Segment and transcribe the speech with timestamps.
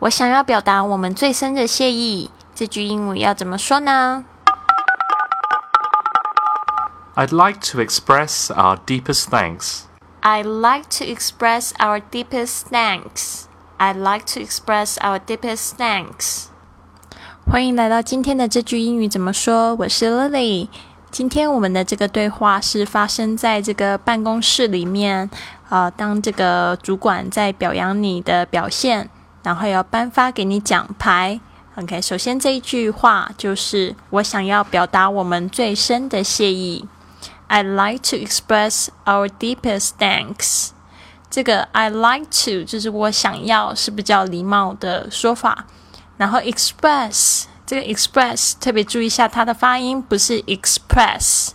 [0.00, 2.30] 我想要表达我们最深的谢意。
[2.54, 4.24] 这句英语要怎么说呢
[7.16, 9.80] ？I'd like to express our deepest thanks.
[10.20, 13.46] I'd like to express our deepest thanks.
[13.78, 16.44] I'd like to express our deepest thanks.
[17.50, 19.74] 欢迎来到今天的这句英语怎么说？
[19.74, 20.68] 我是 Lily。
[21.10, 25.28] 今天我们的这个对话是发生在这个办公室里面，
[25.70, 29.10] 呃，当这个主管在表扬你的表现，
[29.48, 31.40] 然后要颁发给你奖牌。
[31.76, 36.86] OK，首先这一句话就是我想要表达我们最深的谢意。
[37.48, 40.72] I'd like to express our deepest thanks。
[41.30, 45.64] 这个 I'd like to 就是我想要是比较礼貌的说法，
[46.18, 47.44] 然后 express。
[47.64, 51.52] 这个 express 特别注意一下，它的发音不是 express，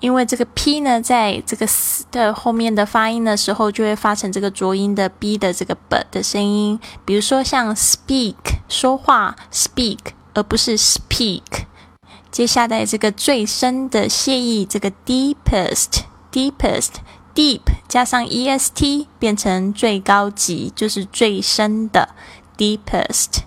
[0.00, 6.80] 因为这个 p 呢，在这个 s 的后面的发音的时候，就会发成这个浊音的 b 的这个 b 的声音。
[7.04, 8.34] 比如说像 speak
[8.68, 9.98] 说话 speak，
[10.32, 11.42] 而不是 speak。
[12.30, 16.90] 接下来这个最深的谢意，这个 deepest deepest
[17.34, 22.08] deep 加上 e s t 变成最高级，就是最深的
[22.56, 23.42] deepest。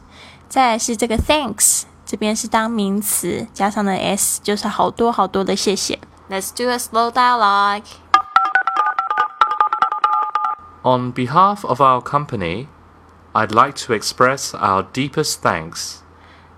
[0.47, 1.83] 再来是这个 thanks。
[2.05, 5.97] 这边是当名词，加上了 s，就是好多好多的谢谢。
[6.29, 7.85] Let's do a slow dialogue.
[10.85, 12.69] On behalf of our company,
[13.35, 16.03] I'd like to express our deepest thanks.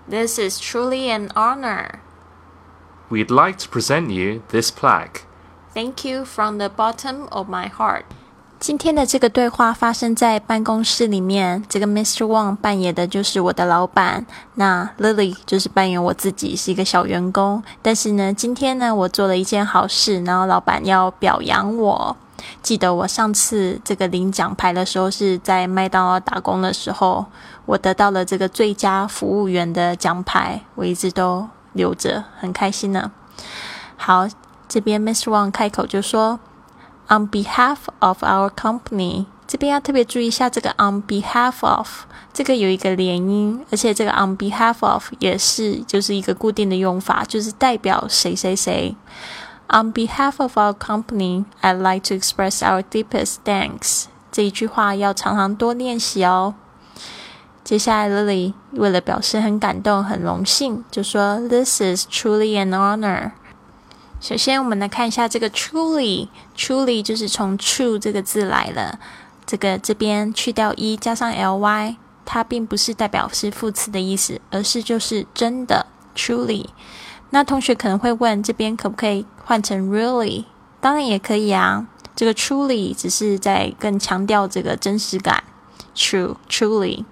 [0.06, 2.02] This is truly an honor.
[3.10, 5.26] We'd like to present you this plaque.
[5.74, 8.06] Thank you from the bottom of my heart.
[8.58, 12.24] 今天的这个对话发生在办公室里面，这个 Mr.
[12.24, 17.62] Wang 扮演的就是我的老板，那 Lily 就是扮演我自己，是一个小员工。
[17.82, 22.16] 但是呢，今天呢，我做了一件好事，然后老板要表扬我。
[22.62, 27.26] 记得我上次这个领奖牌的时候，是在麦当劳打工的时候，
[27.66, 33.12] 我得到了这个最佳服务员的奖牌，我一直都留着，很开心呢。
[33.96, 34.26] 好，
[34.66, 35.24] 这边 Mr.
[35.24, 36.40] Wang 开口就说。
[37.08, 41.88] On behalf of our company，这边要特别注意一下这个 on behalf of，
[42.32, 48.96] 这个有一个连音，而且这个 on behalf of 也是就是一个固定的用法，就是代表谁谁谁。
[49.68, 54.06] On behalf of our company, I'd like to express our deepest thanks。
[54.32, 56.54] 这一句话要常常多练习哦。
[57.62, 63.32] 接下来，Lily 为了表示很感动、很荣幸，就说：“This is truly an honor。”
[64.18, 68.98] 首先，我们来看一下这个 truly，truly 就是从 true 这个字来了。
[69.44, 76.66] 这个这边去掉 e 加上 ly，它并不是代表是副词的意思，而是就是真的 truly。
[77.30, 80.46] 那同学可能会问，这边可不可以换成 really？
[80.80, 81.86] 当然也可以啊。
[82.16, 85.44] 这个 truly 只是在更强调这个真实感
[85.94, 87.04] ，true truly。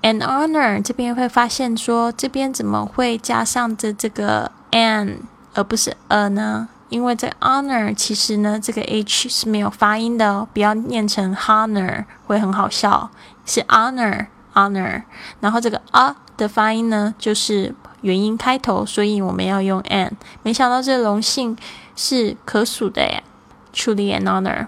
[0.00, 6.68] An honor 这边会发现说，这边怎么会加上这这个 an？d 而不是 a 呢？
[6.90, 13.10] 因为这 honor 其实呢，这个 h 是没有发音的哦，不要念成 honor 会很好笑，
[13.46, 15.02] 是 honor honor。
[15.40, 20.12] 然后这个 a 的发音呢，就是元音开头，所以我们要用 an。
[20.42, 21.56] 没想到这荣幸
[21.96, 23.24] 是可数的耶
[23.74, 24.66] ，truly an honor。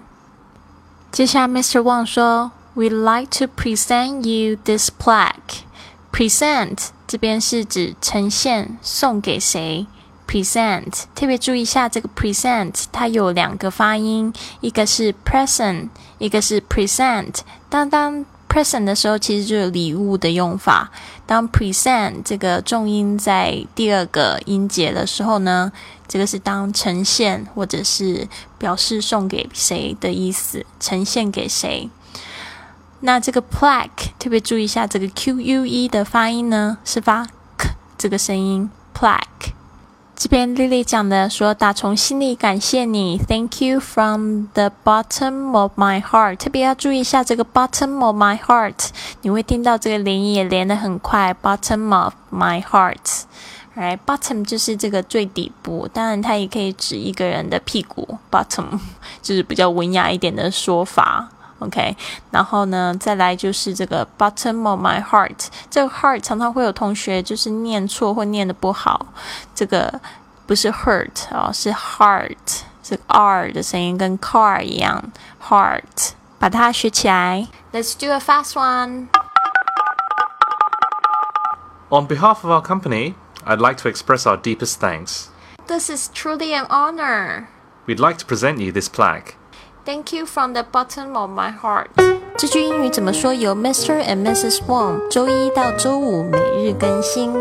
[1.11, 1.81] 接下来 Mr.
[1.81, 5.61] Wang 说，We'd like to present you this plaque。
[6.11, 9.87] present 这边是指呈现，送给谁
[10.27, 17.39] ？present，特别注意一下这个 present，它有两个发音，一个是 present，一个是 present。
[17.69, 20.91] 当当 present 的时候，其实就有礼物的用法。
[21.25, 25.71] 当 present 这个重音在第二个音节的时候呢，
[26.07, 28.27] 这个是当呈现或者是
[28.57, 31.89] 表示送给谁的意思，呈现给谁。
[33.01, 37.25] 那这个 plaque，特别注意一下这个 q u e 的发音呢，是发
[37.57, 39.56] k 这个声音 plaque。
[40.19, 46.37] 这边丽丽讲的说，打从心里感谢你，Thank you from the bottom of my heart。
[46.37, 48.89] 特别要注意一下这个 bottom of my heart，
[49.21, 53.25] 你会听到这个连音也连得很快，bottom of my heart。
[53.75, 58.79] Right，bottom 就是这个最底部，当然它也可以指一个人的屁股，bottom
[59.21, 61.29] 就是比较文雅一点的说法。
[61.60, 61.96] OK，
[62.30, 65.46] 然后呢，再来就是这个 bottom of my heart。
[65.70, 69.06] 这个 heart 常常会有同学就是念错或念的不好。
[69.54, 70.00] 这个
[70.46, 72.62] 不是 hurt 哦，是 heart。
[72.82, 76.12] 这个 r 的声音跟 car 一样，heart。
[76.40, 77.46] 把它学起来。
[77.72, 79.06] Let's do a fast one.
[81.90, 85.26] On behalf of our company, I'd like to express our deepest thanks.
[85.68, 87.46] This is truly an honor.
[87.86, 89.36] We'd like to present you this plaque.
[89.87, 91.87] Thank you from the bottom of my heart.
[92.37, 93.33] 这句英语怎么说？
[93.33, 94.03] 由 Mr.
[94.03, 94.59] and Mrs.
[94.67, 97.31] Wang 周一到周五每日更新。